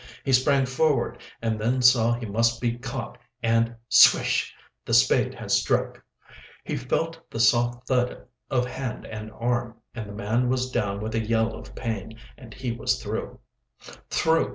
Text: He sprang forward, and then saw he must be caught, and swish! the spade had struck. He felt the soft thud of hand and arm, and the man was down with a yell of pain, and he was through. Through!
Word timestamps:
He 0.25 0.33
sprang 0.33 0.65
forward, 0.65 1.19
and 1.43 1.59
then 1.61 1.83
saw 1.83 2.13
he 2.15 2.25
must 2.25 2.59
be 2.59 2.75
caught, 2.75 3.19
and 3.43 3.75
swish! 3.87 4.51
the 4.83 4.95
spade 4.95 5.35
had 5.35 5.51
struck. 5.51 6.01
He 6.63 6.75
felt 6.75 7.19
the 7.29 7.39
soft 7.39 7.85
thud 7.87 8.25
of 8.49 8.65
hand 8.65 9.05
and 9.05 9.31
arm, 9.33 9.75
and 9.93 10.09
the 10.09 10.13
man 10.13 10.49
was 10.49 10.71
down 10.71 11.01
with 11.01 11.13
a 11.13 11.19
yell 11.23 11.53
of 11.53 11.75
pain, 11.75 12.17
and 12.35 12.51
he 12.51 12.71
was 12.71 12.99
through. 12.99 13.39
Through! 14.09 14.49